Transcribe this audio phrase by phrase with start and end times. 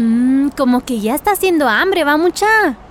[0.00, 2.46] Mmm, como que ya está haciendo hambre, va mucha.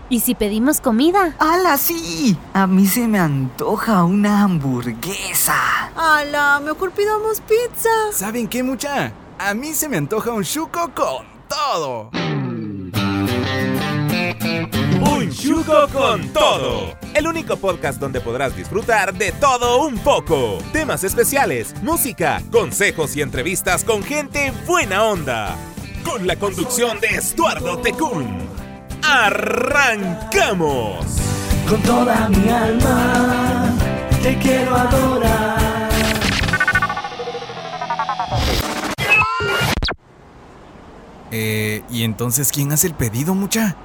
[0.10, 1.36] ¿Y si pedimos comida?
[1.40, 2.38] ¡Hala, sí!
[2.54, 5.56] A mí se me antoja una hamburguesa.
[5.96, 6.62] ¡Hala!
[6.64, 7.90] Mejor pidamos pizza.
[8.12, 9.12] ¿Saben qué, mucha?
[9.40, 12.12] A mí se me antoja un chuco con todo.
[15.02, 16.96] Un chuco con todo.
[17.16, 20.60] El único podcast donde podrás disfrutar de todo un poco.
[20.72, 25.56] Temas especiales, música, consejos y entrevistas con gente buena onda.
[26.04, 28.48] Con la conducción de Estuardo Tecún.
[29.04, 31.06] ¡Arrancamos!
[31.68, 33.74] Con toda mi alma
[34.22, 35.60] te quiero adorar.
[41.32, 43.76] Eh, ¿y entonces quién hace el pedido, mucha?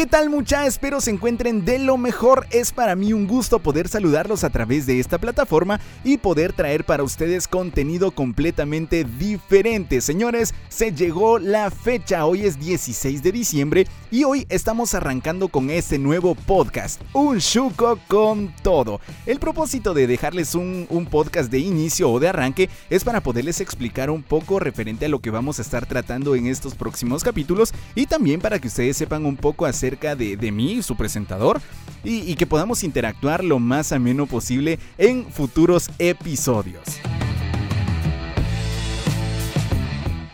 [0.00, 0.64] ¿Qué tal mucha?
[0.64, 2.46] Espero se encuentren de lo mejor.
[2.50, 6.86] Es para mí un gusto poder saludarlos a través de esta plataforma y poder traer
[6.86, 10.00] para ustedes contenido completamente diferente.
[10.00, 12.24] Señores, se llegó la fecha.
[12.24, 17.98] Hoy es 16 de diciembre y hoy estamos arrancando con este nuevo podcast, Un Chuco
[18.08, 19.02] con todo.
[19.26, 23.60] El propósito de dejarles un, un podcast de inicio o de arranque es para poderles
[23.60, 27.74] explicar un poco referente a lo que vamos a estar tratando en estos próximos capítulos
[27.94, 31.60] y también para que ustedes sepan un poco acerca acerca de, de mí, su presentador,
[32.04, 36.99] y, y que podamos interactuar lo más ameno posible en futuros episodios.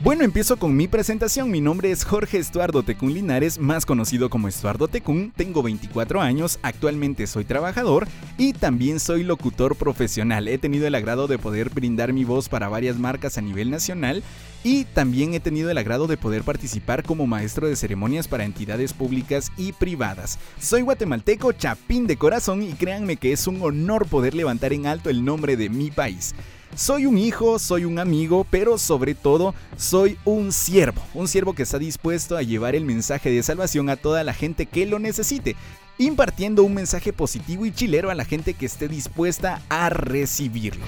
[0.06, 1.50] Bueno, empiezo con mi presentación.
[1.50, 5.32] Mi nombre es Jorge Estuardo Tecún Linares, más conocido como Estuardo Tecún.
[5.34, 8.06] Tengo 24 años, actualmente soy trabajador
[8.38, 10.46] y también soy locutor profesional.
[10.46, 14.22] He tenido el agrado de poder brindar mi voz para varias marcas a nivel nacional
[14.62, 18.92] y también he tenido el agrado de poder participar como maestro de ceremonias para entidades
[18.92, 20.38] públicas y privadas.
[20.60, 25.10] Soy guatemalteco, chapín de corazón y créanme que es un honor poder levantar en alto
[25.10, 26.32] el nombre de mi país.
[26.76, 31.62] Soy un hijo, soy un amigo, pero sobre todo soy un siervo, un siervo que
[31.62, 35.56] está dispuesto a llevar el mensaje de salvación a toda la gente que lo necesite,
[35.96, 40.84] impartiendo un mensaje positivo y chilero a la gente que esté dispuesta a recibirlo.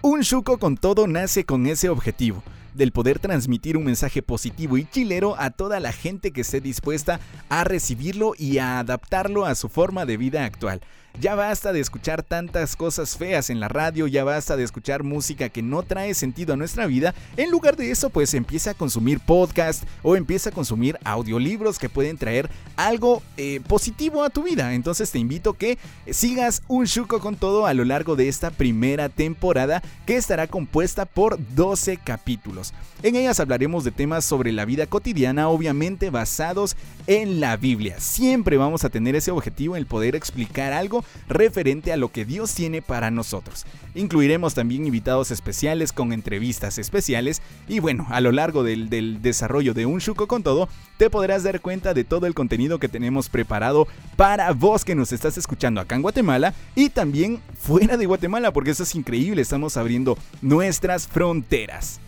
[0.00, 2.42] Un chuco con todo nace con ese objetivo
[2.72, 7.20] del poder transmitir un mensaje positivo y chilero a toda la gente que esté dispuesta
[7.50, 10.80] a recibirlo y a adaptarlo a su forma de vida actual.
[11.18, 15.48] Ya basta de escuchar tantas cosas feas en la radio, ya basta de escuchar música
[15.48, 17.14] que no trae sentido a nuestra vida.
[17.36, 21.88] En lugar de eso, pues empieza a consumir podcast o empieza a consumir audiolibros que
[21.88, 24.72] pueden traer algo eh, positivo a tu vida.
[24.72, 25.78] Entonces te invito que
[26.10, 31.04] sigas un chuco con todo a lo largo de esta primera temporada que estará compuesta
[31.04, 32.72] por 12 capítulos.
[33.02, 36.76] En ellas hablaremos de temas sobre la vida cotidiana, obviamente basados
[37.06, 37.98] en la Biblia.
[37.98, 42.54] Siempre vamos a tener ese objetivo, el poder explicar algo referente a lo que Dios
[42.54, 43.66] tiene para nosotros.
[43.94, 49.74] Incluiremos también invitados especiales con entrevistas especiales y bueno, a lo largo del, del desarrollo
[49.74, 53.28] de un Chuco con todo, te podrás dar cuenta de todo el contenido que tenemos
[53.28, 58.52] preparado para vos que nos estás escuchando acá en Guatemala y también fuera de Guatemala,
[58.52, 62.00] porque eso es increíble, estamos abriendo nuestras fronteras.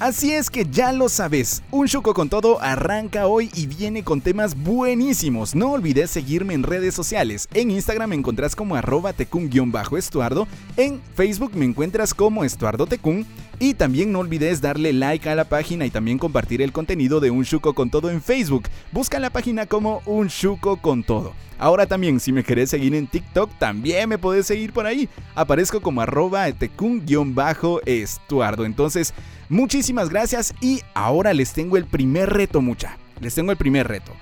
[0.00, 4.22] Así es que ya lo sabes, un Chuco con todo arranca hoy y viene con
[4.22, 5.54] temas buenísimos.
[5.54, 7.46] No olvides seguirme en redes sociales.
[7.52, 13.26] En Instagram me encontrás como arroba tecún-estuardo, en Facebook me encuentras como Estuardo Tecún
[13.60, 17.30] y también no olvides darle like a la página y también compartir el contenido de
[17.30, 18.64] Un Chuco con todo en Facebook.
[18.90, 21.34] Busca la página como Un Chuco con todo.
[21.58, 25.10] Ahora también, si me querés seguir en TikTok, también me podés seguir por ahí.
[25.34, 28.64] Aparezco como arroba tecún-estuardo.
[28.64, 29.12] Entonces,
[29.50, 32.96] muchísimas gracias y ahora les tengo el primer reto, mucha.
[33.20, 34.12] Les tengo el primer reto.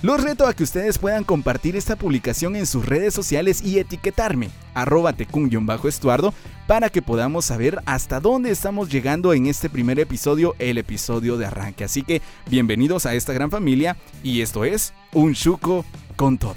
[0.00, 4.48] Los reto a que ustedes puedan compartir esta publicación en sus redes sociales y etiquetarme,
[4.72, 6.32] arroba tecún-estuardo,
[6.68, 11.46] para que podamos saber hasta dónde estamos llegando en este primer episodio, el episodio de
[11.46, 11.82] arranque.
[11.82, 15.84] Así que bienvenidos a esta gran familia y esto es Un Chuco
[16.14, 16.54] con todo.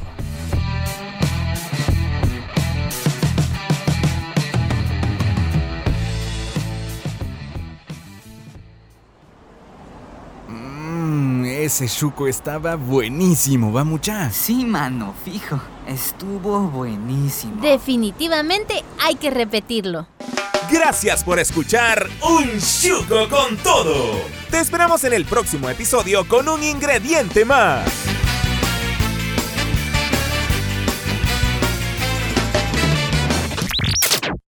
[10.47, 10.90] Mmm,
[11.63, 14.31] ese chuco estaba buenísimo, ¿va mucha?
[14.31, 15.59] Sí, mano, fijo.
[15.87, 17.61] Estuvo buenísimo.
[17.61, 20.07] Definitivamente hay que repetirlo.
[20.71, 24.21] Gracias por escuchar Un Chuco con Todo.
[24.49, 28.00] Te esperamos en el próximo episodio con un ingrediente más.